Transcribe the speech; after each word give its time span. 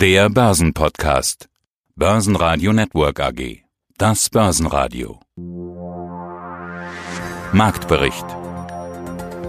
Der 0.00 0.30
Börsenpodcast. 0.30 1.50
Börsenradio 1.94 2.72
Network 2.72 3.20
AG. 3.20 3.64
Das 3.98 4.30
Börsenradio. 4.30 5.20
Marktbericht. 7.52 8.24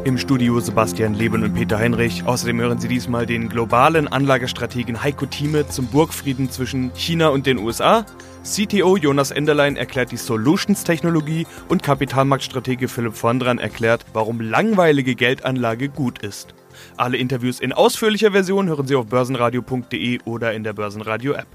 Im 0.04 0.18
Studio 0.18 0.60
Sebastian 0.60 1.14
Leben 1.14 1.44
und 1.44 1.54
Peter 1.54 1.80
Heinrich. 1.80 2.26
Außerdem 2.26 2.60
hören 2.60 2.82
Sie 2.82 2.90
diesmal 2.90 3.26
den 3.26 3.48
globalen 3.48 4.10
Anlagestrategen 4.10 5.02
Heiko 5.02 5.26
Thieme 5.26 5.70
zum 5.70 5.88
Burgfrieden 5.88 6.52
zwischen 6.52 6.94
China 6.96 7.30
und 7.30 7.46
den 7.46 7.58
USA. 7.58 8.06
CTO 8.44 8.98
Jonas 8.98 9.32
Enderlein 9.32 9.78
erklärt 9.78 10.12
die 10.12 10.18
Solutions-Technologie 10.18 11.48
und 11.70 11.82
Kapitalmarktstratege 11.82 12.90
Philipp 12.90 13.14
Vondran 13.16 13.58
erklärt, 13.58 14.06
warum 14.12 14.42
langweilige 14.42 15.16
Geldanlage 15.16 15.88
gut 15.88 16.20
ist. 16.20 16.54
Alle 16.98 17.18
Interviews 17.18 17.60
in 17.60 17.74
ausführlicher 17.74 18.32
Version 18.32 18.68
hören 18.68 18.88
Sie 18.88 18.96
auf 18.96 19.08
börsenradio.de 19.08 20.20
oder 20.26 20.54
in 20.54 20.64
der 20.64 20.74
Börsenradio-App. 20.74 21.48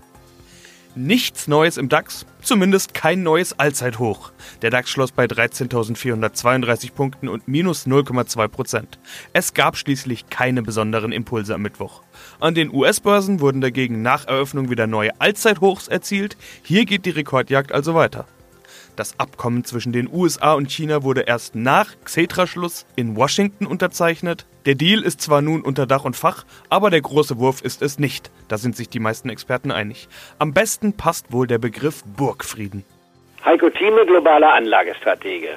Nichts 0.98 1.46
Neues 1.46 1.76
im 1.76 1.90
DAX, 1.90 2.24
zumindest 2.40 2.94
kein 2.94 3.22
neues 3.22 3.58
Allzeithoch. 3.58 4.32
Der 4.62 4.70
DAX 4.70 4.88
schloss 4.88 5.12
bei 5.12 5.26
13.432 5.26 6.92
Punkten 6.92 7.28
und 7.28 7.46
minus 7.46 7.86
0,2 7.86 8.48
Prozent. 8.48 8.98
Es 9.34 9.52
gab 9.52 9.76
schließlich 9.76 10.30
keine 10.30 10.62
besonderen 10.62 11.12
Impulse 11.12 11.54
am 11.54 11.60
Mittwoch. 11.60 12.00
An 12.40 12.54
den 12.54 12.72
US-Börsen 12.72 13.40
wurden 13.40 13.60
dagegen 13.60 14.00
nach 14.00 14.26
Eröffnung 14.26 14.70
wieder 14.70 14.86
neue 14.86 15.20
Allzeithochs 15.20 15.86
erzielt. 15.86 16.38
Hier 16.62 16.86
geht 16.86 17.04
die 17.04 17.10
Rekordjagd 17.10 17.72
also 17.72 17.94
weiter. 17.94 18.26
Das 18.96 19.20
Abkommen 19.20 19.62
zwischen 19.64 19.92
den 19.92 20.08
USA 20.10 20.54
und 20.54 20.70
China 20.70 21.02
wurde 21.02 21.20
erst 21.20 21.54
nach 21.54 21.88
Xetra-Schluss 22.04 22.86
in 22.96 23.14
Washington 23.14 23.66
unterzeichnet. 23.66 24.46
Der 24.64 24.74
Deal 24.74 25.02
ist 25.02 25.20
zwar 25.20 25.42
nun 25.42 25.60
unter 25.60 25.86
Dach 25.86 26.04
und 26.06 26.16
Fach, 26.16 26.44
aber 26.70 26.88
der 26.88 27.02
große 27.02 27.38
Wurf 27.38 27.60
ist 27.60 27.82
es 27.82 27.98
nicht. 27.98 28.30
Da 28.48 28.56
sind 28.56 28.74
sich 28.74 28.88
die 28.88 28.98
meisten 28.98 29.28
Experten 29.28 29.70
einig. 29.70 30.08
Am 30.38 30.54
besten 30.54 30.96
passt 30.96 31.30
wohl 31.30 31.46
der 31.46 31.58
Begriff 31.58 32.04
Burgfrieden. 32.16 32.84
Heiko 33.44 33.68
Thieme, 33.68 34.06
globaler 34.06 34.54
Anlagestratege. 34.54 35.50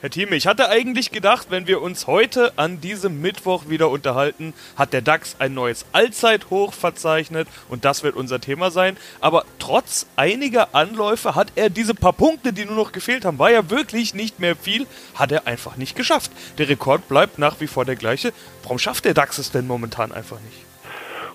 Herr 0.00 0.10
Thieme, 0.10 0.36
ich 0.36 0.46
hatte 0.46 0.68
eigentlich 0.68 1.10
gedacht, 1.10 1.48
wenn 1.50 1.66
wir 1.66 1.82
uns 1.82 2.06
heute 2.06 2.52
an 2.54 2.80
diesem 2.80 3.20
Mittwoch 3.20 3.68
wieder 3.68 3.90
unterhalten, 3.90 4.54
hat 4.76 4.92
der 4.92 5.02
DAX 5.02 5.34
ein 5.40 5.54
neues 5.54 5.86
Allzeithoch 5.90 6.72
verzeichnet 6.72 7.48
und 7.68 7.84
das 7.84 8.04
wird 8.04 8.14
unser 8.14 8.40
Thema 8.40 8.70
sein. 8.70 8.96
Aber 9.20 9.44
trotz 9.58 10.06
einiger 10.14 10.72
Anläufe 10.72 11.34
hat 11.34 11.50
er 11.56 11.68
diese 11.68 11.96
paar 11.96 12.12
Punkte, 12.12 12.52
die 12.52 12.64
nur 12.64 12.76
noch 12.76 12.92
gefehlt 12.92 13.24
haben, 13.24 13.40
war 13.40 13.50
ja 13.50 13.70
wirklich 13.70 14.14
nicht 14.14 14.38
mehr 14.38 14.54
viel, 14.54 14.86
hat 15.16 15.32
er 15.32 15.48
einfach 15.48 15.76
nicht 15.76 15.96
geschafft. 15.96 16.30
Der 16.58 16.68
Rekord 16.68 17.08
bleibt 17.08 17.40
nach 17.40 17.58
wie 17.58 17.66
vor 17.66 17.84
der 17.84 17.96
gleiche. 17.96 18.32
Warum 18.62 18.78
schafft 18.78 19.04
der 19.04 19.14
DAX 19.14 19.38
es 19.38 19.50
denn 19.50 19.66
momentan 19.66 20.12
einfach 20.12 20.38
nicht? 20.42 20.67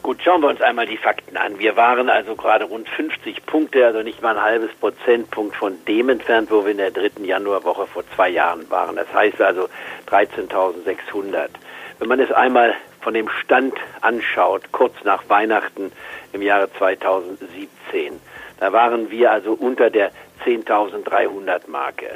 Gut, 0.03 0.21
schauen 0.21 0.41
wir 0.41 0.49
uns 0.49 0.59
einmal 0.59 0.85
die 0.85 0.97
Fakten 0.97 1.37
an. 1.37 1.59
Wir 1.59 1.77
waren 1.77 2.09
also 2.09 2.35
gerade 2.35 2.65
rund 2.65 2.89
50 2.89 3.45
Punkte, 3.45 3.85
also 3.85 4.01
nicht 4.01 4.21
mal 4.21 4.35
ein 4.35 4.43
halbes 4.43 4.69
Prozentpunkt 4.73 5.55
von 5.55 5.77
dem 5.85 6.09
entfernt, 6.09 6.51
wo 6.51 6.65
wir 6.65 6.71
in 6.71 6.77
der 6.77 6.91
dritten 6.91 7.23
Januarwoche 7.23 7.87
vor 7.87 8.03
zwei 8.13 8.27
Jahren 8.27 8.69
waren. 8.69 8.97
Das 8.97 9.07
heißt 9.13 9.41
also 9.41 9.69
13.600. 10.09 11.47
Wenn 11.99 12.07
man 12.09 12.19
es 12.19 12.33
einmal 12.33 12.75
von 12.99 13.13
dem 13.13 13.29
Stand 13.29 13.75
anschaut, 14.01 14.73
kurz 14.73 14.93
nach 15.05 15.23
Weihnachten 15.29 15.93
im 16.33 16.41
Jahre 16.41 16.69
2017, 16.77 18.19
da 18.59 18.73
waren 18.73 19.09
wir 19.09 19.31
also 19.31 19.53
unter 19.53 19.89
der 19.89 20.11
10.300 20.43 21.69
Marke. 21.69 22.09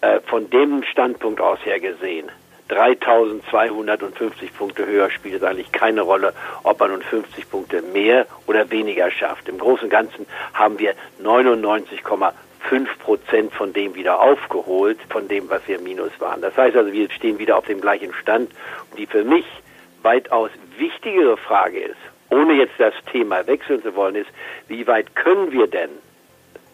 Äh, 0.00 0.20
von 0.20 0.48
dem 0.48 0.82
Standpunkt 0.84 1.42
aus 1.42 1.58
her 1.66 1.80
gesehen 1.80 2.30
3250 2.70 4.56
Punkte 4.56 4.86
höher 4.86 5.10
spielt 5.10 5.34
es 5.34 5.42
eigentlich 5.42 5.72
keine 5.72 6.02
Rolle, 6.02 6.32
ob 6.62 6.78
man 6.78 6.92
nun 6.92 7.02
50 7.02 7.50
Punkte 7.50 7.82
mehr 7.82 8.26
oder 8.46 8.70
weniger 8.70 9.10
schafft. 9.10 9.48
Im 9.48 9.58
Großen 9.58 9.84
und 9.84 9.90
Ganzen 9.90 10.26
haben 10.54 10.78
wir 10.78 10.94
99,5 11.22 12.32
Prozent 13.00 13.52
von 13.52 13.72
dem 13.72 13.94
wieder 13.96 14.20
aufgeholt, 14.20 14.98
von 15.08 15.26
dem, 15.26 15.50
was 15.50 15.66
wir 15.66 15.80
minus 15.80 16.12
waren. 16.20 16.40
Das 16.40 16.56
heißt 16.56 16.76
also, 16.76 16.92
wir 16.92 17.10
stehen 17.10 17.38
wieder 17.38 17.58
auf 17.58 17.66
dem 17.66 17.80
gleichen 17.80 18.14
Stand. 18.14 18.52
Und 18.90 18.98
die 18.98 19.06
für 19.06 19.24
mich 19.24 19.46
weitaus 20.02 20.50
wichtigere 20.78 21.36
Frage 21.36 21.80
ist, 21.80 21.98
ohne 22.30 22.52
jetzt 22.54 22.78
das 22.78 22.94
Thema 23.10 23.46
wechseln 23.48 23.82
zu 23.82 23.96
wollen, 23.96 24.14
ist, 24.14 24.30
wie 24.68 24.86
weit 24.86 25.16
können 25.16 25.50
wir 25.50 25.66
denn 25.66 25.90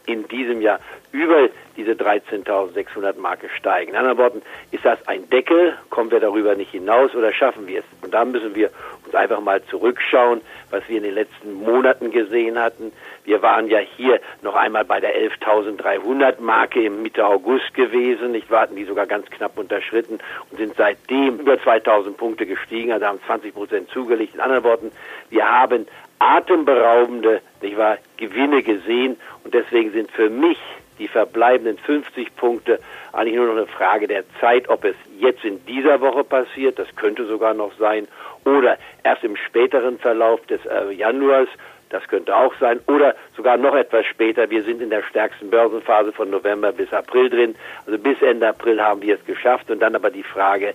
in 0.06 0.26
diesem 0.28 0.60
Jahr 0.60 0.80
über 1.12 1.48
diese 1.76 1.92
13.600 1.92 3.18
Marke 3.18 3.48
steigen. 3.50 3.90
In 3.90 3.96
anderen 3.96 4.18
Worten, 4.18 4.42
ist 4.70 4.84
das 4.84 5.06
ein 5.06 5.28
Deckel? 5.28 5.74
Kommen 5.90 6.10
wir 6.10 6.20
darüber 6.20 6.54
nicht 6.54 6.70
hinaus 6.70 7.14
oder 7.14 7.32
schaffen 7.32 7.66
wir 7.66 7.80
es? 7.80 7.84
Und 8.02 8.14
da 8.14 8.24
müssen 8.24 8.54
wir 8.54 8.70
uns 9.04 9.14
einfach 9.14 9.40
mal 9.40 9.62
zurückschauen, 9.64 10.40
was 10.70 10.88
wir 10.88 10.98
in 10.98 11.04
den 11.04 11.14
letzten 11.14 11.52
Monaten 11.54 12.10
gesehen 12.10 12.58
hatten. 12.58 12.92
Wir 13.24 13.42
waren 13.42 13.68
ja 13.68 13.78
hier 13.78 14.20
noch 14.42 14.54
einmal 14.54 14.84
bei 14.84 15.00
der 15.00 15.16
11.300 15.16 16.40
Marke 16.40 16.84
im 16.84 17.02
Mitte 17.02 17.26
August 17.26 17.74
gewesen. 17.74 18.32
Nicht 18.32 18.50
warten 18.50 18.76
die 18.76 18.84
sogar 18.84 19.06
ganz 19.06 19.28
knapp 19.30 19.58
unterschritten 19.58 20.18
und 20.50 20.58
sind 20.58 20.74
seitdem 20.76 21.38
über 21.38 21.54
2.000 21.54 22.12
Punkte 22.12 22.46
gestiegen, 22.46 22.92
also 22.92 23.06
haben 23.06 23.20
20 23.26 23.54
Prozent 23.54 23.90
zugelegt. 23.90 24.34
In 24.34 24.40
anderen 24.40 24.64
Worten, 24.64 24.92
wir 25.30 25.48
haben 25.48 25.86
atemberaubende 26.18 27.40
nicht 27.62 27.76
wahr, 27.76 27.98
Gewinne 28.16 28.62
gesehen 28.62 29.16
und 29.44 29.54
deswegen 29.54 29.92
sind 29.92 30.10
für 30.10 30.30
mich 30.30 30.58
die 30.98 31.08
verbleibenden 31.08 31.78
50 31.78 32.36
Punkte 32.36 32.78
eigentlich 33.12 33.36
nur 33.36 33.46
noch 33.46 33.56
eine 33.56 33.66
Frage 33.66 34.06
der 34.06 34.24
Zeit, 34.40 34.68
ob 34.68 34.84
es 34.84 34.96
jetzt 35.18 35.44
in 35.44 35.64
dieser 35.66 36.00
Woche 36.00 36.24
passiert, 36.24 36.78
das 36.78 36.94
könnte 36.96 37.26
sogar 37.26 37.54
noch 37.54 37.72
sein, 37.78 38.08
oder 38.44 38.78
erst 39.04 39.24
im 39.24 39.36
späteren 39.36 39.98
Verlauf 39.98 40.44
des 40.46 40.64
äh, 40.66 40.92
Januars, 40.92 41.48
das 41.90 42.06
könnte 42.08 42.34
auch 42.34 42.54
sein, 42.58 42.80
oder 42.86 43.14
sogar 43.36 43.56
noch 43.56 43.74
etwas 43.74 44.06
später. 44.06 44.50
Wir 44.50 44.62
sind 44.62 44.82
in 44.82 44.90
der 44.90 45.02
stärksten 45.02 45.50
Börsenphase 45.50 46.12
von 46.12 46.30
November 46.30 46.72
bis 46.72 46.92
April 46.92 47.30
drin. 47.30 47.54
Also 47.86 47.98
bis 47.98 48.20
Ende 48.22 48.48
April 48.48 48.82
haben 48.82 49.02
wir 49.02 49.14
es 49.14 49.24
geschafft. 49.24 49.70
Und 49.70 49.80
dann 49.80 49.94
aber 49.94 50.10
die 50.10 50.24
Frage, 50.24 50.74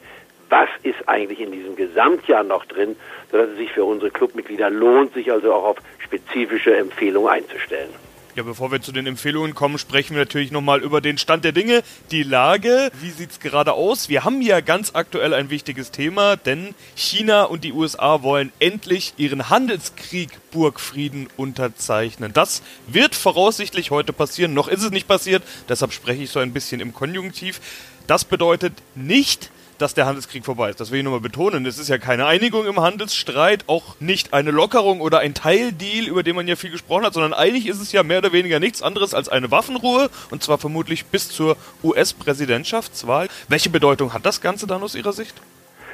was 0.51 0.69
ist 0.84 1.07
eigentlich 1.07 1.39
in 1.39 1.51
diesem 1.51 1.75
Gesamtjahr 1.75 2.44
noch 2.44 2.66
drin, 2.66 2.95
sodass 3.31 3.50
es 3.50 3.57
sich 3.57 3.72
für 3.72 3.85
unsere 3.85 4.12
Clubmitglieder 4.12 4.69
lohnt, 4.69 5.13
sich 5.13 5.31
also 5.31 5.53
auch 5.53 5.63
auf 5.63 5.78
spezifische 6.03 6.75
Empfehlungen 6.75 7.31
einzustellen. 7.31 7.89
Ja, 8.34 8.44
bevor 8.44 8.72
wir 8.72 8.81
zu 8.81 8.94
den 8.94 9.07
Empfehlungen 9.07 9.56
kommen, 9.56 9.78
sprechen 9.78 10.16
wir 10.16 10.22
natürlich 10.22 10.51
nochmal 10.51 10.81
über 10.81 11.01
den 11.01 11.17
Stand 11.17 11.44
der 11.44 11.51
Dinge, 11.51 11.84
die 12.11 12.23
Lage. 12.23 12.90
Wie 13.01 13.09
sieht 13.09 13.31
es 13.31 13.40
gerade 13.41 13.73
aus? 13.73 14.07
Wir 14.07 14.23
haben 14.23 14.41
ja 14.41 14.61
ganz 14.61 14.91
aktuell 14.94 15.34
ein 15.34 15.50
wichtiges 15.50 15.91
Thema, 15.91 16.38
denn 16.38 16.73
China 16.95 17.44
und 17.44 17.66
die 17.66 17.73
USA 17.73 18.23
wollen 18.23 18.53
endlich 18.59 19.13
ihren 19.17 19.50
Handelskrieg 19.50 20.29
Burgfrieden 20.51 21.28
unterzeichnen. 21.35 22.31
Das 22.31 22.61
wird 22.88 23.16
voraussichtlich 23.16 23.91
heute 23.91 24.13
passieren. 24.13 24.53
Noch 24.53 24.69
ist 24.69 24.84
es 24.84 24.91
nicht 24.91 25.09
passiert, 25.09 25.44
deshalb 25.67 25.91
spreche 25.91 26.23
ich 26.23 26.29
so 26.29 26.40
ein 26.40 26.53
bisschen 26.53 26.79
im 26.79 26.94
Konjunktiv. 26.94 27.59
Das 28.07 28.23
bedeutet 28.23 28.73
nicht, 28.95 29.51
dass 29.81 29.94
der 29.94 30.06
Handelskrieg 30.06 30.46
vorbei 30.46 30.69
ist. 30.69 30.80
Das 30.80 30.92
will 30.92 31.00
ich 31.00 31.03
nochmal 31.03 31.19
betonen. 31.19 31.66
Es 31.66 31.78
ist 31.78 31.90
ja 31.90 31.97
keine 31.97 32.25
Einigung 32.25 32.66
im 32.66 32.80
Handelsstreit, 32.80 33.64
auch 33.68 34.00
nicht 34.00 34.34
eine 34.34 34.52
Lockerung 34.52 35.02
oder 35.02 35.19
ein 35.19 35.34
Teildeal, 35.34 36.08
über 36.08 36.24
den 36.24 36.36
man 36.36 36.47
ja 36.47 36.56
viel 36.56 36.72
gesprochen 36.72 37.06
hat, 37.06 37.14
sondern 37.14 37.34
eigentlich 37.34 37.68
ist 37.68 37.81
es 37.81 37.91
ja 37.91 38.03
mehr 38.03 38.20
oder 38.20 38.31
weniger 38.31 38.59
nichts 38.59 38.81
anderes 38.81 39.14
als 39.14 39.30
eine 39.30 39.52
Waffenruhe 39.52 40.09
und 40.30 40.44
zwar 40.44 40.58
vermutlich 40.58 41.06
bis 41.06 41.30
zur 41.30 41.58
US-Präsidentschaftswahl. 41.84 43.28
Welche 43.47 43.70
Bedeutung 43.70 44.14
hat 44.14 44.25
das 44.25 44.41
Ganze 44.41 44.68
dann 44.68 44.84
aus 44.84 44.96
Ihrer 44.96 45.14
Sicht? 45.14 45.36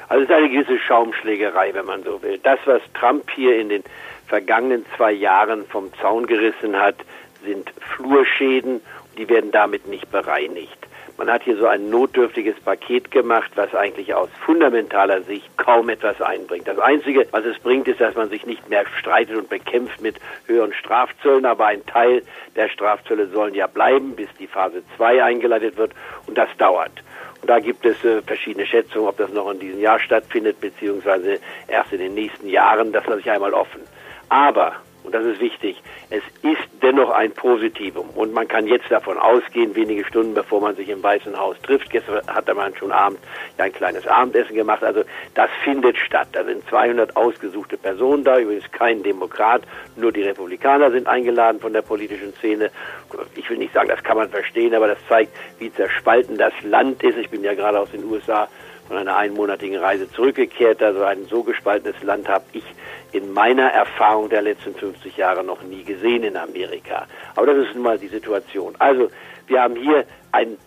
Also 0.10 0.24
es 0.24 0.30
ist 0.30 0.36
eine 0.36 0.50
gewisse 0.50 0.80
Schaumschlägerei, 0.80 1.74
wenn 1.74 1.86
man 1.86 2.04
so 2.04 2.22
will. 2.22 2.40
Das, 2.44 2.60
was 2.66 2.82
Trump 2.94 3.30
hier 3.36 3.60
in 3.60 3.70
den 3.70 3.84
vergangenen 4.28 4.86
zwei 4.96 5.12
Jahren 5.12 5.66
vom 5.68 5.92
Zaun 6.02 6.28
gerissen 6.28 6.78
hat, 6.78 6.96
sind 7.46 7.72
Flurschäden, 7.96 8.82
die 9.18 9.28
werden 9.30 9.52
damit 9.52 9.88
nicht 9.88 10.10
bereinigt. 10.12 10.87
Man 11.18 11.32
hat 11.32 11.44
hier 11.44 11.58
so 11.58 11.66
ein 11.66 11.90
notdürftiges 11.90 12.60
Paket 12.60 13.10
gemacht, 13.10 13.52
was 13.56 13.74
eigentlich 13.74 14.14
aus 14.14 14.30
fundamentaler 14.46 15.24
Sicht 15.24 15.58
kaum 15.58 15.90
etwas 15.90 16.22
einbringt. 16.22 16.68
Das 16.68 16.78
Einzige, 16.78 17.28
was 17.32 17.44
es 17.44 17.58
bringt, 17.58 17.88
ist, 17.88 18.00
dass 18.00 18.14
man 18.14 18.30
sich 18.30 18.46
nicht 18.46 18.70
mehr 18.70 18.86
streitet 19.00 19.36
und 19.36 19.50
bekämpft 19.50 20.00
mit 20.00 20.18
höheren 20.46 20.74
Strafzöllen, 20.74 21.46
aber 21.46 21.66
ein 21.66 21.84
Teil 21.88 22.22
der 22.56 22.70
Strafzölle 22.70 23.28
sollen 23.30 23.56
ja 23.56 23.66
bleiben, 23.66 24.16
bis 24.16 24.30
die 24.40 24.46
Phase 24.46 24.84
2 24.96 25.24
eingeleitet 25.24 25.76
wird 25.78 25.92
und 26.28 26.38
das 26.38 26.50
dauert. 26.60 26.92
Und 27.42 27.50
da 27.50 27.60
gibt 27.60 27.84
es 27.86 28.04
äh, 28.06 28.22
verschiedene 28.22 28.68
Schätzungen, 28.68 29.08
ob 29.08 29.18
das 29.18 29.32
noch 29.32 29.50
in 29.50 29.60
diesem 29.60 29.80
Jahr 29.80 30.00
stattfindet, 30.00 30.62
beziehungsweise 30.62 31.40
erst 31.68 31.94
in 31.94 32.00
den 32.00 32.14
nächsten 32.14 32.48
Jahren. 32.48 32.92
Das 32.92 33.06
lasse 33.08 33.22
ich 33.22 33.32
einmal 33.32 33.54
offen. 33.54 33.82
Aber 34.30 34.76
und 35.08 35.14
das 35.16 35.26
ist 35.26 35.40
wichtig, 35.40 35.82
es 36.10 36.22
ist 36.44 36.68
dennoch 36.82 37.12
ein 37.12 37.32
Positivum 37.32 38.10
und 38.10 38.34
man 38.34 38.46
kann 38.46 38.68
jetzt 38.68 38.92
davon 38.92 39.18
ausgehen, 39.18 39.74
wenige 39.74 40.04
Stunden 40.04 40.34
bevor 40.34 40.60
man 40.60 40.76
sich 40.76 40.90
im 40.90 41.02
Weißen 41.02 41.40
Haus 41.40 41.56
trifft, 41.62 41.90
gestern 41.90 42.28
hat 42.28 42.54
man 42.54 42.76
schon 42.76 42.92
Abend 42.92 43.20
ja 43.58 43.64
ein 43.64 43.72
kleines 43.72 44.06
Abendessen 44.06 44.54
gemacht, 44.54 44.84
also 44.84 45.04
das 45.34 45.50
findet 45.64 45.98
statt. 45.98 46.28
Da 46.34 46.44
sind 46.44 46.68
200 46.68 47.16
ausgesuchte 47.16 47.78
Personen 47.78 48.26
da, 48.26 48.38
übrigens 48.38 48.70
kein 48.74 49.02
Demokrat, 49.02 49.62
nur 49.96 50.12
die 50.12 50.24
Republikaner 50.24 50.92
sind 50.92 51.08
eingeladen 51.08 51.62
von 51.62 51.72
der 51.72 51.84
politischen 51.84 52.34
Szene. 52.34 52.70
Ich 53.36 53.50
will 53.50 53.60
nicht 53.60 53.74
sagen, 53.74 53.88
das 53.88 54.04
kann 54.04 54.18
man 54.18 54.30
verstehen, 54.30 54.76
aber 54.76 54.88
das 54.88 54.98
zeigt, 55.08 55.32
wie 55.60 55.72
zerspalten 55.72 56.38
das 56.38 56.52
Land 56.64 57.02
ist. 57.02 57.18
Ich 57.18 57.30
bin 57.30 57.46
ja 57.46 57.54
gerade 57.54 57.80
aus 57.80 57.92
den 57.92 58.04
USA 58.04 58.50
von 58.88 58.98
einer 58.98 59.18
einmonatigen 59.18 59.78
Reise 59.78 60.10
zurückgekehrt. 60.12 60.82
Also 60.82 61.04
ein 61.04 61.26
so 61.26 61.44
gespaltenes 61.44 62.02
Land 62.04 62.28
habe 62.28 62.46
ich 62.54 62.64
in 63.12 63.34
meiner 63.34 63.70
Erfahrung 63.70 64.30
der 64.30 64.42
letzten 64.42 64.76
50 64.76 65.18
Jahre 65.18 65.44
noch 65.44 65.62
nie 65.64 65.84
gesehen 65.84 66.24
in 66.24 66.38
Amerika. 66.38 67.08
Aber 67.36 67.48
das 67.48 67.68
ist 67.68 67.76
nun 67.76 67.84
mal 67.84 67.98
die 67.98 68.08
Situation. 68.08 68.76
Also 68.80 69.10
wir 69.48 69.62
haben 69.62 69.76
hier 69.76 70.06
ein 70.32 70.58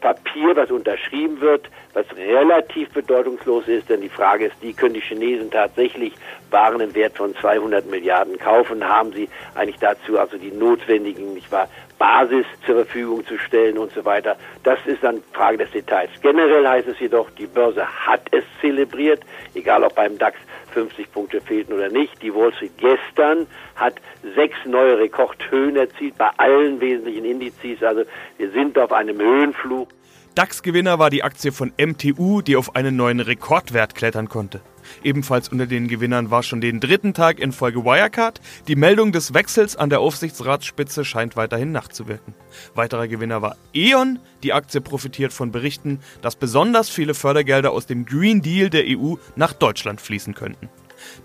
Papier, 0.00 0.54
was 0.56 0.70
unterschrieben 0.70 1.40
wird, 1.40 1.68
was 1.92 2.06
relativ 2.16 2.90
bedeutungslos 2.90 3.66
ist, 3.66 3.88
denn 3.88 4.00
die 4.00 4.08
Frage 4.08 4.46
ist, 4.46 4.56
die 4.62 4.72
können 4.72 4.94
die 4.94 5.00
Chinesen 5.00 5.50
tatsächlich 5.50 6.12
Waren 6.50 6.80
im 6.80 6.94
Wert 6.94 7.16
von 7.16 7.34
200 7.36 7.86
Milliarden 7.90 8.38
kaufen? 8.38 8.82
Haben 8.82 9.12
sie 9.12 9.28
eigentlich 9.54 9.78
dazu 9.80 10.18
also 10.18 10.38
die 10.38 10.50
notwendigen, 10.50 11.34
nicht 11.34 11.52
wahr, 11.52 11.68
Basis 11.98 12.46
zur 12.64 12.76
Verfügung 12.76 13.26
zu 13.26 13.36
stellen 13.38 13.76
und 13.76 13.92
so 13.92 14.04
weiter? 14.04 14.36
Das 14.62 14.78
ist 14.86 15.02
dann 15.02 15.22
Frage 15.32 15.58
des 15.58 15.70
Details. 15.72 16.10
Generell 16.22 16.66
heißt 16.66 16.88
es 16.88 16.98
jedoch, 17.00 17.28
die 17.30 17.46
Börse 17.46 17.86
hat 17.86 18.22
es 18.30 18.44
zelebriert, 18.60 19.20
egal 19.54 19.84
ob 19.84 19.94
beim 19.94 20.16
DAX 20.16 20.38
50 20.78 21.10
Punkte 21.10 21.40
fehlten 21.40 21.72
oder 21.72 21.88
nicht. 21.88 22.22
Die 22.22 22.32
Wall 22.32 22.52
Street 22.54 22.70
gestern 22.76 23.48
hat 23.74 23.94
sechs 24.36 24.56
neue 24.64 24.96
Rekordhöhen 24.96 25.74
erzielt 25.74 26.16
bei 26.16 26.30
allen 26.36 26.80
wesentlichen 26.80 27.24
Indizes. 27.24 27.82
Also 27.82 28.02
wir 28.36 28.50
sind 28.52 28.78
auf 28.78 28.92
einem 28.92 29.18
Höhenflug. 29.18 29.88
DAX-Gewinner 30.36 31.00
war 31.00 31.10
die 31.10 31.24
Aktie 31.24 31.50
von 31.50 31.72
MTU, 31.76 32.42
die 32.42 32.54
auf 32.54 32.76
einen 32.76 32.94
neuen 32.94 33.18
Rekordwert 33.18 33.96
klettern 33.96 34.28
konnte. 34.28 34.60
Ebenfalls 35.02 35.48
unter 35.48 35.66
den 35.66 35.88
Gewinnern 35.88 36.30
war 36.30 36.42
schon 36.42 36.60
den 36.60 36.80
dritten 36.80 37.14
Tag 37.14 37.38
in 37.38 37.52
Folge 37.52 37.84
Wirecard. 37.84 38.40
Die 38.68 38.76
Meldung 38.76 39.12
des 39.12 39.34
Wechsels 39.34 39.76
an 39.76 39.90
der 39.90 40.00
Aufsichtsratsspitze 40.00 41.04
scheint 41.04 41.36
weiterhin 41.36 41.72
nachzuwirken. 41.72 42.34
Weiterer 42.74 43.08
Gewinner 43.08 43.42
war 43.42 43.56
E.ON. 43.74 44.18
Die 44.42 44.52
Aktie 44.52 44.80
profitiert 44.80 45.32
von 45.32 45.52
Berichten, 45.52 46.00
dass 46.22 46.36
besonders 46.36 46.88
viele 46.88 47.14
Fördergelder 47.14 47.72
aus 47.72 47.86
dem 47.86 48.06
Green 48.06 48.42
Deal 48.42 48.70
der 48.70 48.84
EU 48.86 49.14
nach 49.36 49.52
Deutschland 49.52 50.00
fließen 50.00 50.34
könnten. 50.34 50.68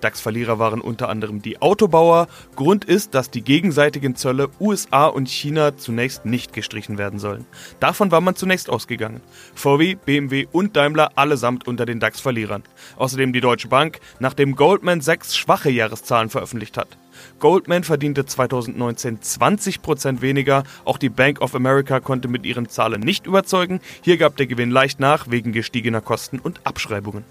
DAX-Verlierer 0.01 0.59
waren 0.59 0.81
unter 0.81 1.09
anderem 1.09 1.41
die 1.41 1.61
Autobauer. 1.61 2.27
Grund 2.55 2.85
ist, 2.85 3.13
dass 3.15 3.29
die 3.29 3.43
gegenseitigen 3.43 4.15
Zölle 4.15 4.49
USA 4.59 5.07
und 5.07 5.29
China 5.29 5.77
zunächst 5.77 6.25
nicht 6.25 6.53
gestrichen 6.53 6.97
werden 6.97 7.19
sollen. 7.19 7.45
Davon 7.79 8.11
war 8.11 8.21
man 8.21 8.35
zunächst 8.35 8.69
ausgegangen. 8.69 9.21
VW, 9.55 9.95
BMW 9.95 10.47
und 10.51 10.75
Daimler 10.75 11.11
allesamt 11.15 11.67
unter 11.67 11.85
den 11.85 11.99
DAX-Verlierern. 11.99 12.63
Außerdem 12.97 13.33
die 13.33 13.41
Deutsche 13.41 13.67
Bank, 13.67 13.99
nachdem 14.19 14.55
Goldman 14.55 15.01
Sachs 15.01 15.35
schwache 15.35 15.69
Jahreszahlen 15.69 16.29
veröffentlicht 16.29 16.77
hat. 16.77 16.97
Goldman 17.39 17.83
verdiente 17.83 18.25
2019 18.25 19.19
20% 19.19 20.21
weniger. 20.21 20.63
Auch 20.85 20.97
die 20.97 21.09
Bank 21.09 21.41
of 21.41 21.55
America 21.55 21.99
konnte 21.99 22.27
mit 22.27 22.45
ihren 22.45 22.69
Zahlen 22.69 23.01
nicht 23.01 23.25
überzeugen. 23.25 23.81
Hier 24.01 24.17
gab 24.17 24.37
der 24.37 24.47
Gewinn 24.47 24.71
leicht 24.71 24.99
nach 24.99 25.29
wegen 25.29 25.51
gestiegener 25.51 26.01
Kosten 26.01 26.39
und 26.39 26.61
Abschreibungen. 26.65 27.23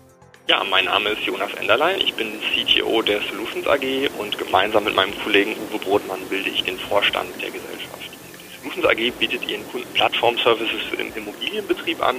Ja, 0.49 0.65
mein 0.65 0.87
Name 0.87 1.11
ist 1.11 1.23
Jonas 1.23 1.55
Enderlein. 1.55 2.01
Ich 2.01 2.15
bin 2.15 2.33
CTO 2.41 3.01
der 3.01 3.21
Solutions 3.23 3.65
AG 3.69 4.11
und 4.19 4.37
gemeinsam 4.39 4.83
mit 4.83 4.97
meinem 4.97 5.17
Kollegen 5.23 5.53
Uwe 5.53 5.79
Brotmann 5.79 6.19
bilde 6.29 6.51
ich 6.51 6.65
den 6.65 6.77
Vorstand 6.81 7.31
der 7.41 7.51
Gesellschaft. 7.51 8.11
Die 8.11 8.61
Solutions 8.61 8.87
AG 8.87 9.13
bietet 9.21 9.49
ihren 9.49 9.65
Kunden 9.71 9.87
Plattform-Services 9.95 10.99
im 10.99 11.15
Immobilienbetrieb 11.15 12.03
an 12.03 12.17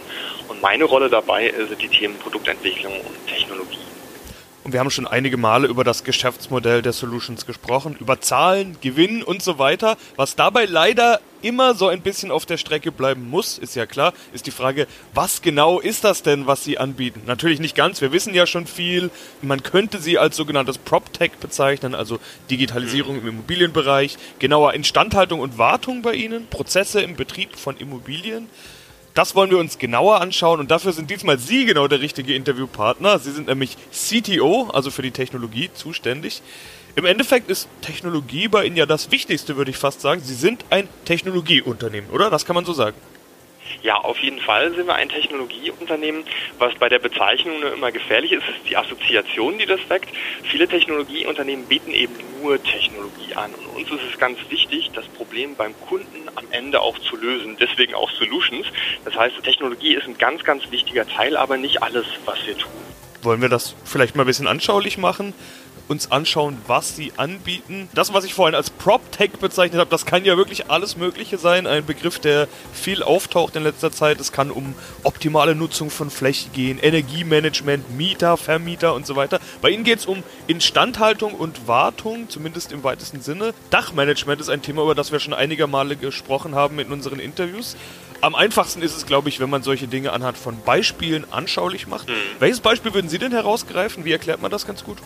und 0.48 0.62
meine 0.62 0.86
Rolle 0.86 1.10
dabei 1.10 1.54
sind 1.68 1.82
die 1.82 1.90
Themen 1.90 2.18
Produktentwicklung 2.18 2.94
und 2.94 3.28
Technologie. 3.28 3.83
Und 4.64 4.72
wir 4.72 4.80
haben 4.80 4.90
schon 4.90 5.08
einige 5.08 5.36
Male 5.36 5.68
über 5.68 5.84
das 5.84 6.06
Geschäftsmodell 6.06 6.82
der 6.82 6.94
Solutions 6.94 7.46
gesprochen, 7.46 7.98
über 8.00 8.22
Zahlen, 8.22 8.78
Gewinn 8.80 9.22
und 9.22 9.44
so 9.44 9.60
weiter. 9.60 9.98
Was 10.16 10.38
dabei 10.38 10.64
leider 10.64 11.20
immer 11.42 11.76
so 11.76 11.90
ein 11.90 12.00
bisschen 12.00 12.32
auf 12.32 12.46
der 12.46 12.56
Strecke 12.56 12.94
bleiben 12.94 13.30
muss, 13.30 13.58
ist 13.58 13.76
ja 13.76 13.86
klar, 13.86 14.14
ist 14.32 14.48
die 14.48 14.52
Frage, 14.52 14.88
was 15.14 15.42
genau 15.42 15.82
ist 15.82 16.06
das 16.06 16.24
denn, 16.24 16.48
was 16.48 16.64
sie 16.64 16.78
anbieten? 16.78 17.24
Natürlich 17.26 17.60
nicht 17.60 17.76
ganz, 17.76 18.00
wir 18.00 18.14
wissen 18.14 18.34
ja 18.34 18.48
schon 18.48 18.66
viel. 18.66 19.12
Man 19.42 19.64
könnte 19.64 20.00
sie 20.00 20.18
als 20.18 20.38
sogenanntes 20.38 20.78
PropTech 20.78 21.34
bezeichnen, 21.42 21.94
also 21.94 22.20
Digitalisierung 22.50 23.20
im 23.20 23.28
Immobilienbereich, 23.28 24.18
genauer 24.40 24.76
Instandhaltung 24.76 25.42
und 25.42 25.58
Wartung 25.58 26.02
bei 26.02 26.14
ihnen, 26.14 26.48
Prozesse 26.48 27.02
im 27.02 27.18
Betrieb 27.18 27.58
von 27.58 27.76
Immobilien. 27.76 28.48
Das 29.14 29.36
wollen 29.36 29.52
wir 29.52 29.60
uns 29.60 29.78
genauer 29.78 30.22
anschauen 30.22 30.60
und 30.60 30.72
dafür 30.72 30.92
sind 30.92 31.12
diesmal 31.12 31.38
Sie 31.38 31.66
genau 31.66 31.88
der 31.88 32.02
richtige 32.02 32.34
Interviewpartner. 32.34 33.20
Sie 33.20 33.32
sind 33.32 33.48
nämlich 33.48 33.78
CTO, 33.92 34.70
also 34.74 34.90
für 34.90 35.04
die 35.04 35.12
Technologie 35.12 35.70
zuständig. 35.74 36.42
Im 36.96 37.06
Endeffekt 37.06 37.50
ist 37.50 37.68
Technologie 37.82 38.48
bei 38.48 38.66
Ihnen 38.66 38.76
ja 38.76 38.88
das 38.88 39.12
Wichtigste, 39.12 39.56
würde 39.56 39.70
ich 39.70 39.78
fast 39.78 40.02
sagen. 40.02 40.22
Sie 40.24 40.34
sind 40.34 40.66
ein 40.72 40.88
Technologieunternehmen, 41.06 42.10
oder? 42.10 42.32
Das 42.32 42.46
kann 42.46 42.56
man 42.56 42.66
so 42.66 42.74
sagen. 42.74 42.96
Ja, 43.82 43.96
auf 43.96 44.18
jeden 44.20 44.40
Fall 44.40 44.74
sind 44.74 44.88
wir 44.88 44.96
ein 44.96 45.10
Technologieunternehmen. 45.10 46.24
Was 46.58 46.74
bei 46.76 46.90
der 46.90 47.00
Bezeichnung 47.00 47.60
nur 47.60 47.74
immer 47.74 47.92
gefährlich 47.92 48.32
ist, 48.32 48.44
ist 48.48 48.70
die 48.70 48.78
Assoziation, 48.78 49.58
die 49.58 49.66
das 49.66 49.80
weckt. 49.90 50.10
Viele 50.44 50.68
Technologieunternehmen 50.68 51.66
bieten 51.66 51.92
eben 51.92 52.14
nur 52.42 52.62
Technologie 52.62 53.34
an. 53.36 53.54
Und 53.54 53.76
uns 53.76 53.92
ist 53.92 54.12
es 54.12 54.20
ganz 54.20 54.38
wichtig, 54.50 54.92
das 54.94 55.06
Problem 55.08 55.56
beim 55.56 55.74
Kunden 55.88 56.30
am 56.36 56.46
Ende 56.52 56.82
auch 56.82 56.98
zu 57.00 57.16
lösen. 57.16 57.58
Deswegen 57.60 57.94
auch 57.94 58.12
Solutions. 58.12 58.68
Das 59.06 59.16
heißt, 59.16 59.42
Technologie 59.44 59.96
ist 59.96 60.08
ein 60.08 60.18
ganz, 60.18 60.44
ganz 60.44 60.70
wichtiger 60.72 61.08
Teil, 61.08 61.36
aber 61.38 61.58
nicht 61.58 61.84
alles, 61.84 62.06
was 62.26 62.46
wir 62.46 62.58
tun. 62.58 62.72
Wollen 63.22 63.42
wir 63.42 63.50
das 63.50 63.76
vielleicht 63.86 64.16
mal 64.16 64.24
ein 64.24 64.28
bisschen 64.28 64.48
anschaulich 64.48 64.98
machen? 64.98 65.34
Uns 65.88 66.12
anschauen, 66.12 66.58
was 66.68 66.96
sie 66.96 67.12
anbieten. 67.18 67.90
Das, 67.94 68.14
was 68.14 68.24
ich 68.24 68.34
vorhin 68.34 68.56
als 68.56 68.70
PropTech 68.70 69.32
bezeichnet 69.34 69.80
habe, 69.80 69.90
das 69.90 70.06
kann 70.06 70.26
ja 70.26 70.38
wirklich 70.38 70.70
alles 70.70 70.98
Mögliche 70.98 71.38
sein. 71.38 71.68
Ein 71.68 71.86
Begriff, 71.86 72.20
der 72.20 72.48
viel 72.74 73.04
auftaucht 73.04 73.56
in 73.56 73.64
letzter 73.64 73.92
Zeit. 73.92 74.20
Es 74.20 74.32
kann 74.32 74.52
um 74.52 74.76
optimale 75.04 75.56
Nutzung 75.56 75.90
von 75.90 76.10
Fläche 76.10 76.50
gehen, 76.50 76.80
Energiemanagement, 76.80 77.96
Mieter, 77.96 78.38
Vermieter 78.38 78.94
und 78.94 79.06
so 79.06 79.16
weiter. 79.16 79.40
Bei 79.62 79.70
Ihnen 79.70 79.84
geht 79.84 80.00
es 80.00 80.06
um 80.06 80.24
Instandhaltung 80.48 81.34
und 81.34 81.68
Wartung, 81.68 82.30
zumindest 82.30 82.72
im 82.72 82.84
weitesten 82.84 83.22
Sinne. 83.22 83.54
Dachmanagement 83.70 84.40
ist 84.42 84.50
ein 84.50 84.62
Thema, 84.62 84.84
über 84.84 84.96
das 84.96 85.12
wir 85.12 85.20
schon 85.20 85.34
einige 85.34 85.68
Male 85.68 85.96
gesprochen 85.96 86.56
haben 86.56 86.80
in 86.80 86.92
unseren 86.92 87.20
Interviews. 87.20 87.76
Am 88.22 88.36
einfachsten 88.36 88.82
ist 88.82 88.96
es, 88.96 89.06
glaube 89.06 89.28
ich, 89.28 89.42
wenn 89.42 89.50
man 89.50 89.64
solche 89.64 89.88
Dinge 89.88 90.14
anhand 90.14 90.38
von 90.38 90.62
Beispielen 90.62 91.26
anschaulich 91.32 91.88
macht. 91.88 92.08
Mhm. 92.08 92.14
Welches 92.40 92.62
Beispiel 92.62 92.94
würden 92.94 93.10
Sie 93.10 93.18
denn 93.20 93.34
herausgreifen? 93.34 94.06
Wie 94.06 94.14
erklärt 94.14 94.42
man 94.42 94.50
das 94.50 94.66
ganz 94.66 94.86
gut? 94.86 94.98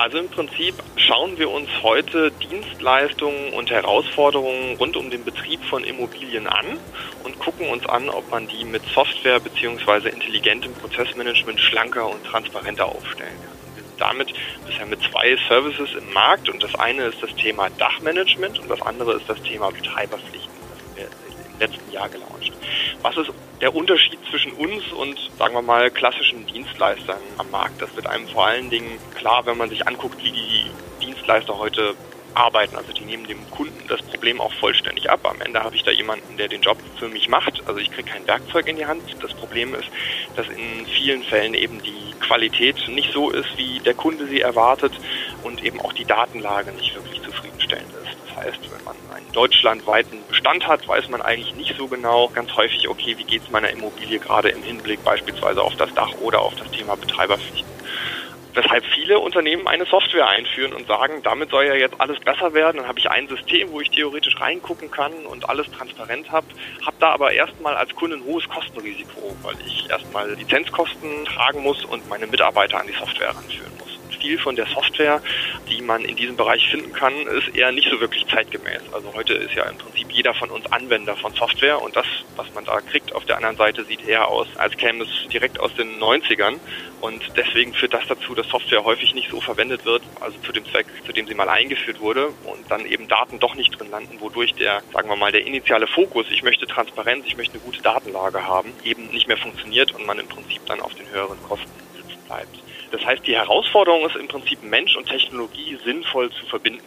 Also 0.00 0.16
im 0.16 0.30
Prinzip 0.30 0.74
schauen 0.96 1.36
wir 1.36 1.50
uns 1.50 1.68
heute 1.82 2.30
Dienstleistungen 2.30 3.52
und 3.52 3.70
Herausforderungen 3.70 4.76
rund 4.78 4.96
um 4.96 5.10
den 5.10 5.26
Betrieb 5.26 5.62
von 5.66 5.84
Immobilien 5.84 6.46
an 6.46 6.78
und 7.22 7.38
gucken 7.38 7.68
uns 7.68 7.84
an, 7.84 8.08
ob 8.08 8.30
man 8.30 8.48
die 8.48 8.64
mit 8.64 8.82
Software 8.94 9.40
bzw. 9.40 10.08
intelligentem 10.08 10.72
Prozessmanagement 10.72 11.60
schlanker 11.60 12.08
und 12.08 12.24
transparenter 12.24 12.86
aufstellen 12.86 13.36
kann. 13.44 13.84
Damit 13.98 14.32
bisher 14.66 14.86
mit 14.86 15.00
zwei 15.02 15.36
Services 15.48 15.90
im 15.92 16.10
Markt 16.14 16.48
und 16.48 16.62
das 16.62 16.74
eine 16.76 17.02
ist 17.02 17.22
das 17.22 17.34
Thema 17.34 17.68
Dachmanagement 17.68 18.58
und 18.58 18.70
das 18.70 18.80
andere 18.80 19.18
ist 19.18 19.28
das 19.28 19.42
Thema 19.42 19.68
Betreiberpflichten. 19.68 20.49
Letzten 21.60 21.92
Jahr 21.92 22.08
gelauncht. 22.08 22.52
Was 23.02 23.16
ist 23.16 23.30
der 23.60 23.74
Unterschied 23.74 24.18
zwischen 24.30 24.52
uns 24.52 24.90
und, 24.92 25.18
sagen 25.38 25.54
wir 25.54 25.62
mal, 25.62 25.90
klassischen 25.90 26.46
Dienstleistern 26.46 27.20
am 27.38 27.50
Markt? 27.50 27.80
Das 27.80 27.94
wird 27.94 28.06
einem 28.06 28.26
vor 28.28 28.46
allen 28.46 28.70
Dingen 28.70 28.98
klar, 29.14 29.46
wenn 29.46 29.56
man 29.56 29.70
sich 29.70 29.86
anguckt, 29.86 30.22
wie 30.24 30.32
die 30.32 30.66
Dienstleister 31.00 31.58
heute 31.58 31.94
arbeiten. 32.34 32.76
Also 32.76 32.92
die 32.92 33.04
nehmen 33.04 33.26
dem 33.26 33.50
Kunden 33.50 33.86
das 33.88 34.02
Problem 34.02 34.40
auch 34.40 34.52
vollständig 34.54 35.10
ab. 35.10 35.20
Am 35.24 35.40
Ende 35.40 35.62
habe 35.62 35.76
ich 35.76 35.82
da 35.82 35.90
jemanden, 35.90 36.36
der 36.36 36.48
den 36.48 36.62
Job 36.62 36.78
für 36.98 37.08
mich 37.08 37.28
macht. 37.28 37.62
Also 37.66 37.80
ich 37.80 37.90
kriege 37.90 38.10
kein 38.10 38.26
Werkzeug 38.26 38.68
in 38.68 38.76
die 38.76 38.86
Hand. 38.86 39.02
Das 39.20 39.32
Problem 39.34 39.74
ist, 39.74 39.88
dass 40.36 40.46
in 40.48 40.86
vielen 40.86 41.22
Fällen 41.22 41.54
eben 41.54 41.82
die 41.82 42.14
Qualität 42.20 42.76
nicht 42.88 43.12
so 43.12 43.30
ist, 43.30 43.56
wie 43.56 43.80
der 43.80 43.94
Kunde 43.94 44.26
sie 44.26 44.40
erwartet 44.40 44.92
und 45.42 45.64
eben 45.64 45.80
auch 45.80 45.92
die 45.92 46.04
Datenlage 46.04 46.72
nicht 46.72 46.94
wirklich 46.94 47.19
deutschlandweiten 49.32 50.18
Bestand 50.28 50.66
hat, 50.66 50.86
weiß 50.86 51.08
man 51.08 51.22
eigentlich 51.22 51.54
nicht 51.54 51.76
so 51.76 51.88
genau 51.88 52.28
ganz 52.28 52.54
häufig, 52.56 52.88
okay, 52.88 53.16
wie 53.18 53.24
geht 53.24 53.42
es 53.42 53.50
meiner 53.50 53.70
Immobilie 53.70 54.18
gerade 54.18 54.50
im 54.50 54.62
Hinblick 54.62 55.02
beispielsweise 55.04 55.62
auf 55.62 55.76
das 55.76 55.92
Dach 55.94 56.12
oder 56.20 56.40
auf 56.40 56.54
das 56.56 56.70
Thema 56.70 56.96
Betreiberpflichten. 56.96 57.70
Weshalb 58.52 58.84
viele 58.84 59.20
Unternehmen 59.20 59.68
eine 59.68 59.84
Software 59.86 60.26
einführen 60.28 60.72
und 60.72 60.88
sagen, 60.88 61.22
damit 61.22 61.50
soll 61.50 61.66
ja 61.66 61.74
jetzt 61.74 62.00
alles 62.00 62.18
besser 62.18 62.52
werden. 62.52 62.78
Dann 62.78 62.88
habe 62.88 62.98
ich 62.98 63.08
ein 63.08 63.28
System, 63.28 63.70
wo 63.70 63.80
ich 63.80 63.90
theoretisch 63.90 64.40
reingucken 64.40 64.90
kann 64.90 65.12
und 65.26 65.48
alles 65.48 65.70
transparent 65.70 66.32
habe. 66.32 66.46
Habe 66.84 66.96
da 66.98 67.12
aber 67.12 67.32
erstmal 67.32 67.76
als 67.76 67.94
Kunde 67.94 68.16
ein 68.16 68.24
hohes 68.24 68.48
Kostenrisiko, 68.48 69.36
weil 69.42 69.54
ich 69.64 69.88
erstmal 69.88 70.32
Lizenzkosten 70.34 71.24
tragen 71.26 71.62
muss 71.62 71.84
und 71.84 72.08
meine 72.08 72.26
Mitarbeiter 72.26 72.80
an 72.80 72.88
die 72.88 72.98
Software 72.98 73.28
ranführen 73.28 73.72
muss 73.78 73.99
Lebensstil 74.20 74.38
von 74.38 74.56
der 74.56 74.66
Software, 74.66 75.20
die 75.68 75.80
man 75.82 76.04
in 76.04 76.16
diesem 76.16 76.36
Bereich 76.36 76.68
finden 76.68 76.92
kann, 76.92 77.14
ist 77.26 77.54
eher 77.56 77.72
nicht 77.72 77.88
so 77.90 78.00
wirklich 78.00 78.26
zeitgemäß. 78.26 78.82
Also 78.92 79.12
heute 79.14 79.34
ist 79.34 79.54
ja 79.54 79.64
im 79.64 79.76
Prinzip 79.78 80.10
jeder 80.10 80.34
von 80.34 80.50
uns 80.50 80.70
Anwender 80.70 81.16
von 81.16 81.34
Software 81.34 81.80
und 81.80 81.96
das, 81.96 82.06
was 82.36 82.52
man 82.54 82.64
da 82.64 82.80
kriegt 82.80 83.14
auf 83.14 83.24
der 83.24 83.36
anderen 83.36 83.56
Seite, 83.56 83.84
sieht 83.84 84.06
eher 84.06 84.28
aus, 84.28 84.46
als 84.56 84.76
käme 84.76 85.04
es 85.04 85.28
direkt 85.32 85.58
aus 85.58 85.74
den 85.74 85.98
90ern. 85.98 86.56
Und 87.00 87.22
deswegen 87.36 87.72
führt 87.72 87.94
das 87.94 88.06
dazu, 88.08 88.34
dass 88.34 88.46
Software 88.48 88.84
häufig 88.84 89.14
nicht 89.14 89.30
so 89.30 89.40
verwendet 89.40 89.86
wird, 89.86 90.02
also 90.20 90.38
zu 90.40 90.52
dem 90.52 90.66
Zweck, 90.66 90.86
zu 91.06 91.12
dem 91.12 91.26
sie 91.26 91.34
mal 91.34 91.48
eingeführt 91.48 92.00
wurde 92.00 92.26
und 92.44 92.70
dann 92.70 92.84
eben 92.84 93.08
Daten 93.08 93.38
doch 93.38 93.54
nicht 93.54 93.78
drin 93.78 93.90
landen, 93.90 94.20
wodurch 94.20 94.54
der, 94.54 94.82
sagen 94.92 95.08
wir 95.08 95.16
mal, 95.16 95.32
der 95.32 95.46
initiale 95.46 95.86
Fokus, 95.86 96.26
ich 96.30 96.42
möchte 96.42 96.66
Transparenz, 96.66 97.24
ich 97.26 97.38
möchte 97.38 97.54
eine 97.54 97.62
gute 97.62 97.80
Datenlage 97.80 98.46
haben, 98.46 98.70
eben 98.84 99.06
nicht 99.08 99.28
mehr 99.28 99.38
funktioniert 99.38 99.92
und 99.94 100.04
man 100.04 100.18
im 100.18 100.28
Prinzip 100.28 100.60
dann 100.66 100.80
auf 100.80 100.94
den 100.94 101.08
höheren 101.08 101.42
Kosten 101.42 101.70
sitzen 101.96 102.22
bleibt. 102.26 102.69
Das 102.90 103.04
heißt, 103.04 103.26
die 103.26 103.36
Herausforderung 103.36 104.04
ist 104.06 104.16
im 104.16 104.28
Prinzip 104.28 104.62
Mensch 104.62 104.96
und 104.96 105.08
Technologie 105.08 105.78
sinnvoll 105.84 106.30
zu 106.30 106.46
verbinden. 106.46 106.82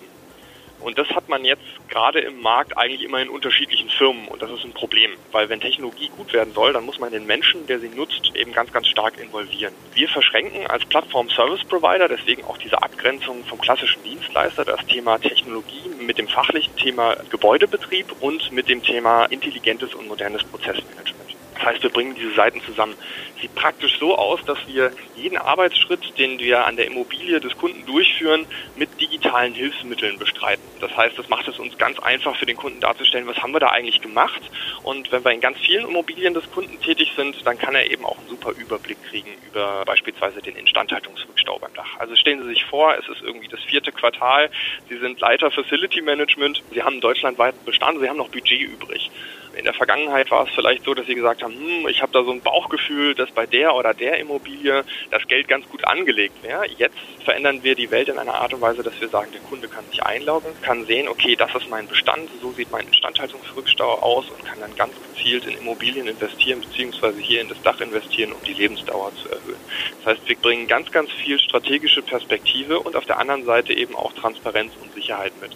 Und 0.84 0.98
das 0.98 1.10
hat 1.12 1.30
man 1.30 1.46
jetzt 1.46 1.64
gerade 1.88 2.20
im 2.20 2.42
Markt 2.42 2.78
eigentlich 2.78 3.04
immer 3.04 3.22
in 3.22 3.30
unterschiedlichen 3.30 3.88
Firmen 3.90 4.28
und 4.28 4.42
das 4.42 4.52
ist 4.52 4.66
ein 4.66 4.74
Problem, 4.74 5.12
weil 5.32 5.48
wenn 5.48 5.62
Technologie 5.62 6.10
gut 6.10 6.34
werden 6.34 6.54
soll, 6.54 6.74
dann 6.74 6.84
muss 6.84 7.00
man 7.00 7.14
den 7.14 7.26
Menschen, 7.26 7.66
der 7.68 7.80
sie 7.80 7.88
nutzt, 7.88 8.36
eben 8.36 8.52
ganz, 8.52 8.74
ganz 8.74 8.88
stark 8.88 9.18
involvieren. 9.18 9.74
Wir 9.94 10.10
verschränken 10.10 10.68
als 10.68 10.84
Plattform 10.86 11.30
Service 11.30 11.64
Provider 11.64 12.10
deswegen 12.10 12.44
auch 12.44 12.58
diese 12.58 12.84
Abgrenzung 12.84 13.46
vom 13.46 13.62
klassischen 13.62 14.04
Dienstleister 14.04 14.66
das 14.66 14.86
Thema 14.86 15.18
Technologie 15.20 15.90
mit 16.02 16.18
dem 16.18 16.28
fachlichen 16.28 16.76
Thema 16.76 17.16
Gebäudebetrieb 17.30 18.08
und 18.20 18.52
mit 18.52 18.68
dem 18.68 18.84
Thema 18.84 19.26
intelligentes 19.28 19.94
und 19.94 20.10
modernes 20.10 20.44
Prozessmanagement. 20.44 21.23
Das 21.64 21.76
heißt, 21.76 21.84
wir 21.84 21.92
bringen 21.92 22.14
diese 22.14 22.34
Seiten 22.34 22.60
zusammen. 22.62 22.98
Sieht 23.40 23.56
praktisch 23.56 23.98
so 23.98 24.18
aus, 24.18 24.44
dass 24.44 24.58
wir 24.68 24.92
jeden 25.14 25.38
Arbeitsschritt, 25.38 26.18
den 26.18 26.38
wir 26.38 26.66
an 26.66 26.76
der 26.76 26.88
Immobilie 26.88 27.40
des 27.40 27.56
Kunden 27.56 27.86
durchführen, 27.86 28.48
mit 28.76 29.00
digitalen 29.00 29.54
Hilfsmitteln 29.54 30.20
bestreiten. 30.20 30.62
Das 30.82 30.92
heißt, 30.98 31.18
das 31.18 31.30
macht 31.30 31.48
es 31.48 31.60
uns 31.60 31.78
ganz 31.78 32.00
einfach 32.00 32.36
für 32.36 32.46
den 32.46 32.58
Kunden 32.58 32.82
darzustellen, 32.82 33.28
was 33.28 33.38
haben 33.38 33.54
wir 33.54 33.62
da 33.62 33.70
eigentlich 33.70 34.02
gemacht. 34.02 34.42
Und 34.82 35.10
wenn 35.14 35.24
wir 35.24 35.32
in 35.32 35.40
ganz 35.40 35.58
vielen 35.60 35.88
Immobilien 35.88 36.34
des 36.34 36.50
Kunden 36.50 36.82
tätig 36.82 37.14
sind, 37.16 37.48
dann 37.48 37.58
kann 37.58 37.76
er 37.76 37.90
eben 37.90 38.04
auch 38.04 38.18
einen 38.18 38.28
super 38.28 38.52
Überblick 38.52 39.02
kriegen 39.02 39.32
über 39.48 39.84
beispielsweise 39.86 40.42
den 40.42 40.58
Instandhaltungsrückstau 40.58 41.60
beim 41.60 41.74
Dach. 41.76 41.96
Also 41.98 42.14
stellen 42.18 42.42
Sie 42.42 42.50
sich 42.50 42.66
vor, 42.66 42.94
es 42.98 43.08
ist 43.08 43.22
irgendwie 43.22 43.48
das 43.48 43.62
vierte 43.64 43.94
Quartal, 43.94 44.52
Sie 44.90 44.98
sind 44.98 45.22
Leiter 45.22 45.50
Facility 45.50 46.02
Management, 46.02 46.62
Sie 46.72 46.84
haben 46.84 47.00
deutschlandweiten 47.00 47.64
Bestand, 47.64 48.02
Sie 48.02 48.10
haben 48.10 48.18
noch 48.18 48.32
Budget 48.32 48.60
übrig. 48.60 49.10
In 49.56 49.66
der 49.66 49.74
Vergangenheit 49.74 50.32
war 50.32 50.48
es 50.48 50.54
vielleicht 50.54 50.84
so, 50.84 50.94
dass 50.94 51.06
sie 51.06 51.14
gesagt 51.14 51.44
haben, 51.44 51.54
hm, 51.54 51.88
ich 51.88 52.02
habe 52.02 52.12
da 52.12 52.24
so 52.24 52.32
ein 52.32 52.42
Bauchgefühl, 52.42 53.14
dass 53.14 53.30
bei 53.32 53.46
der 53.46 53.76
oder 53.76 53.94
der 53.94 54.18
Immobilie 54.20 54.84
das 55.12 55.28
Geld 55.28 55.48
ganz 55.48 55.70
gut 55.70 55.86
angelegt 55.86 56.42
wäre. 56.42 56.66
Jetzt 56.78 56.98
verändern 57.24 57.64
wir 57.64 57.76
die 57.76 57.92
Welt 57.92 58.10
in 58.10 58.18
einer 58.18 58.34
Art 58.34 58.54
und 58.54 58.62
Weise, 58.62 58.82
dass 58.82 59.00
wir 59.00 59.10
sagen, 59.10 59.32
der 59.32 59.42
Kunde 59.42 59.68
kann 59.68 59.86
sich 59.92 60.04
einloggen, 60.04 60.50
kann 60.62 60.86
sehen, 60.86 61.08
okay, 61.08 61.36
das 61.36 61.54
ist 61.54 61.70
mein 61.70 61.88
Bestand, 61.88 62.30
so 62.42 62.52
sieht 62.52 62.72
mein 62.72 62.88
Instandhaltungsrückstau 62.88 64.00
aus 64.00 64.26
und 64.30 64.44
kann 64.44 64.60
dann 64.60 64.76
ganz 64.76 64.94
gezielt 65.14 65.46
in 65.46 65.58
Immobilien 65.58 66.08
investieren, 66.08 66.62
beziehungsweise 66.62 67.20
hier 67.20 67.42
in 67.42 67.50
das 67.50 67.62
Dach 67.62 67.80
investieren, 67.80 68.32
um 68.32 68.44
die 68.44 68.54
Lebensdauer 68.54 69.12
zu 69.16 69.30
erhöhen. 69.30 69.60
Das 70.04 70.18
heißt, 70.18 70.30
wir 70.30 70.36
bringen 70.36 70.68
ganz, 70.68 70.92
ganz 70.92 71.12
viel 71.12 71.40
strategische 71.40 72.02
Perspektive 72.02 72.80
und 72.80 72.96
auf 72.96 73.06
der 73.06 73.20
anderen 73.20 73.46
Seite 73.46 73.74
eben 73.74 73.96
auch 73.96 74.14
Transparenz 74.14 74.74
und 74.82 74.94
Sicherheit 74.94 75.34
mit. 75.42 75.52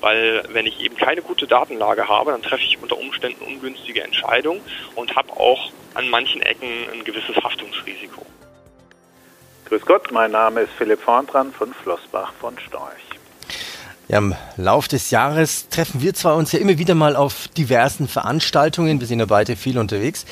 Weil 0.00 0.42
wenn 0.48 0.66
ich 0.66 0.80
eben 0.80 0.96
keine 0.96 1.22
gute 1.22 1.46
Datenlage 1.46 2.08
habe, 2.08 2.32
dann 2.32 2.42
treffe 2.42 2.64
ich 2.64 2.78
unter 2.82 2.98
Umständen 2.98 3.41
ungünstige 3.42 4.02
Entscheidung 4.02 4.60
und 4.94 5.14
habe 5.16 5.30
auch 5.32 5.70
an 5.94 6.08
manchen 6.08 6.42
Ecken 6.42 6.68
ein 6.92 7.04
gewisses 7.04 7.36
Haftungsrisiko. 7.36 8.24
Grüß 9.66 9.82
Gott, 9.82 10.10
mein 10.12 10.32
Name 10.32 10.62
ist 10.62 10.72
Philipp 10.76 11.00
Vorntran 11.00 11.52
von 11.52 11.72
Flossbach 11.72 12.32
von 12.40 12.58
Storch. 12.58 12.92
Ja, 14.08 14.18
Im 14.18 14.34
Lauf 14.56 14.88
des 14.88 15.10
Jahres 15.10 15.68
treffen 15.70 16.02
wir 16.02 16.12
zwar 16.12 16.36
uns 16.36 16.52
ja 16.52 16.58
immer 16.58 16.76
wieder 16.76 16.94
mal 16.94 17.16
auf 17.16 17.48
diversen 17.48 18.08
Veranstaltungen, 18.08 19.00
wir 19.00 19.06
sind 19.06 19.20
ja 19.20 19.26
beide 19.26 19.56
viel 19.56 19.78
unterwegs. 19.78 20.26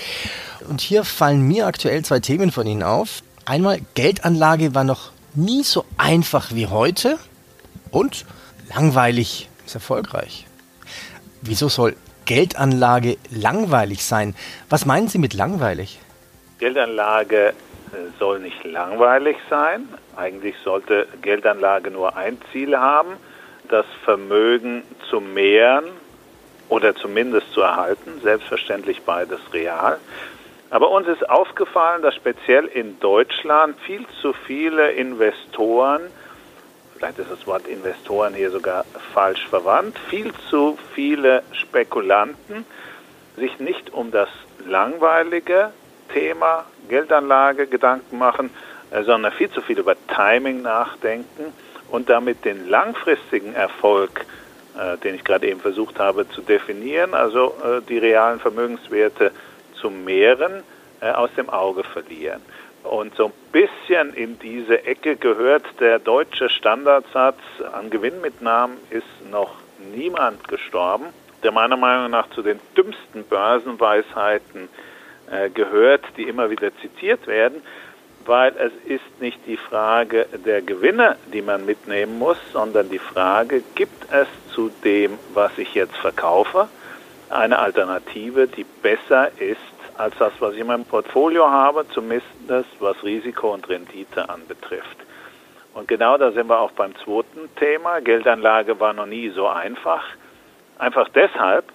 Und 0.69 0.81
hier 0.81 1.05
fallen 1.05 1.41
mir 1.43 1.67
aktuell 1.67 2.05
zwei 2.05 2.21
Themen 2.21 2.53
von 2.53 2.67
Ihnen 2.67 2.83
auf. 2.83 3.23
Einmal, 3.47 3.81
Geldanlage 3.95 4.75
war 4.75 4.85
noch 4.85 5.13
nie 5.35 5.63
so 5.63 5.85
einfach 5.97 6.53
wie 6.53 6.67
heute 6.67 7.19
und 7.91 8.27
langweilig 8.75 9.49
ist 9.65 9.75
erfolgreich. 9.75 10.47
Wieso 11.43 11.69
soll 11.69 11.97
Geldanlage 12.31 13.17
langweilig 13.33 14.05
sein. 14.05 14.37
Was 14.69 14.87
meinen 14.87 15.09
Sie 15.09 15.19
mit 15.19 15.35
langweilig? 15.35 15.99
Geldanlage 16.61 17.49
äh, 17.49 17.53
soll 18.21 18.39
nicht 18.39 18.63
langweilig 18.63 19.37
sein. 19.51 19.89
Eigentlich 20.15 20.55
sollte 20.63 21.09
Geldanlage 21.23 21.91
nur 21.91 22.17
ein 22.17 22.39
Ziel 22.53 22.79
haben, 22.79 23.15
das 23.69 23.85
Vermögen 24.05 24.85
zu 25.09 25.21
mehren 25.21 25.87
oder 26.69 26.95
zumindest 26.95 27.53
zu 27.53 27.63
erhalten. 27.63 28.21
Selbstverständlich 28.23 29.03
beides 29.03 29.41
real. 29.53 29.99
Aber 30.71 30.93
uns 30.93 31.09
ist 31.09 31.29
aufgefallen, 31.29 32.01
dass 32.03 32.15
speziell 32.15 32.67
in 32.67 33.01
Deutschland 33.01 33.75
viel 33.81 34.07
zu 34.23 34.33
viele 34.33 34.93
Investoren 34.93 36.03
vielleicht 37.01 37.19
ist 37.19 37.31
das 37.31 37.47
Wort 37.47 37.67
Investoren 37.67 38.35
hier 38.35 38.51
sogar 38.51 38.85
falsch 39.15 39.47
verwandt, 39.49 39.99
viel 40.11 40.33
zu 40.51 40.79
viele 40.95 41.43
Spekulanten 41.53 42.67
sich 43.37 43.59
nicht 43.59 43.91
um 43.95 44.11
das 44.11 44.29
langweilige 44.67 45.71
Thema 46.13 46.67
Geldanlage 46.91 47.67
Gedanken 47.67 48.19
machen, 48.19 48.51
äh, 48.91 49.03
sondern 49.03 49.33
viel 49.33 49.49
zu 49.51 49.63
viel 49.63 49.79
über 49.79 49.95
Timing 50.15 50.61
nachdenken 50.61 51.55
und 51.91 52.11
damit 52.11 52.45
den 52.45 52.69
langfristigen 52.69 53.55
Erfolg, 53.55 54.27
äh, 54.79 54.99
den 54.99 55.15
ich 55.15 55.25
gerade 55.25 55.49
eben 55.49 55.61
versucht 55.61 55.99
habe 55.99 56.29
zu 56.29 56.43
definieren, 56.43 57.15
also 57.15 57.55
äh, 57.65 57.81
die 57.89 57.97
realen 57.97 58.41
Vermögenswerte 58.41 59.33
zu 59.75 59.91
mehren, 59.91 60.63
aus 61.01 61.31
dem 61.35 61.49
Auge 61.49 61.83
verlieren. 61.83 62.43
Und 62.83 63.15
so 63.15 63.27
ein 63.27 63.33
bisschen 63.53 64.15
in 64.15 64.39
diese 64.39 64.85
Ecke 64.85 65.17
gehört 65.17 65.65
der 65.81 65.99
deutsche 65.99 66.49
Standardsatz, 66.49 67.39
an 67.73 67.91
Gewinnmitnahmen 67.91 68.77
ist 68.91 69.31
noch 69.31 69.55
niemand 69.95 70.49
gestorben, 70.49 71.07
der 71.43 71.53
meiner 71.53 71.77
Meinung 71.77 72.11
nach 72.11 72.31
zu 72.31 72.43
den 72.43 72.59
dümmsten 72.77 73.25
Börsenweisheiten 73.25 74.69
äh, 75.31 75.51
gehört, 75.51 76.05
die 76.17 76.25
immer 76.25 76.51
wieder 76.51 76.71
zitiert 76.79 77.27
werden, 77.27 77.63
weil 78.27 78.55
es 78.57 78.73
ist 78.85 79.21
nicht 79.21 79.39
die 79.47 79.57
Frage 79.57 80.27
der 80.45 80.63
Gewinne, 80.63 81.17
die 81.33 81.43
man 81.43 81.65
mitnehmen 81.65 82.19
muss, 82.19 82.39
sondern 82.53 82.89
die 82.91 82.99
Frage, 82.99 83.63
gibt 83.75 84.11
es 84.13 84.29
zu 84.55 84.71
dem, 84.85 85.19
was 85.35 85.57
ich 85.59 85.75
jetzt 85.75 85.97
verkaufe, 85.97 86.69
eine 87.29 87.59
Alternative, 87.59 88.47
die 88.49 88.65
besser 88.83 89.31
ist 89.39 89.80
als 90.01 90.17
das, 90.19 90.33
was 90.41 90.55
ich 90.55 90.61
in 90.61 90.67
meinem 90.67 90.87
Portfolio 90.87 91.51
habe, 91.51 91.87
zumindest 91.93 92.69
was 92.81 93.03
Risiko 93.05 93.53
und 93.53 93.69
Rendite 93.69 94.29
anbetrifft. 94.29 94.97
Und 95.75 95.89
genau 95.89 96.17
da 96.17 96.33
sind 96.33 96.49
wir 96.49 96.59
auch 96.59 96.73
beim 96.73 96.95
zweiten 96.97 97.55
Thema. 97.57 98.01
Geldanlage 98.01 98.81
war 98.81 98.93
noch 98.93 99.07
nie 99.07 99.29
so 99.29 99.47
einfach. 99.47 100.03
Einfach 100.79 101.09
deshalb, 101.11 101.67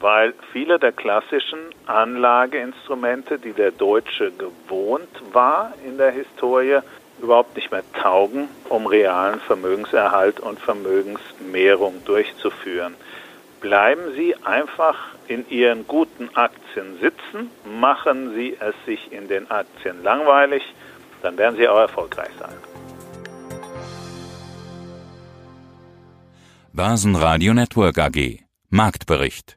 weil 0.00 0.32
viele 0.52 0.78
der 0.78 0.92
klassischen 0.92 1.58
Anlageinstrumente, 1.86 3.38
die 3.38 3.52
der 3.52 3.72
Deutsche 3.72 4.30
gewohnt 4.30 5.08
war 5.32 5.72
in 5.84 5.98
der 5.98 6.12
Historie, 6.12 6.78
überhaupt 7.20 7.56
nicht 7.56 7.72
mehr 7.72 7.82
taugen, 8.00 8.48
um 8.68 8.86
realen 8.86 9.40
Vermögenserhalt 9.40 10.38
und 10.38 10.60
Vermögensmehrung 10.60 12.04
durchzuführen. 12.04 12.94
Bleiben 13.60 14.14
Sie 14.14 14.34
einfach 14.44 14.96
in 15.28 15.48
Ihren 15.48 15.86
guten 15.86 16.28
Aktien 16.34 16.98
sitzen, 17.00 17.50
machen 17.64 18.34
Sie 18.34 18.56
es 18.60 18.74
sich 18.84 19.12
in 19.12 19.28
den 19.28 19.50
Aktien 19.50 20.02
langweilig, 20.02 20.62
dann 21.22 21.36
werden 21.38 21.56
Sie 21.56 21.66
auch 21.68 21.78
erfolgreich 21.78 22.30
sein. 22.38 22.54
Börsenradio 26.72 27.54
Network 27.54 27.98
AG 27.98 28.40
Marktbericht 28.68 29.55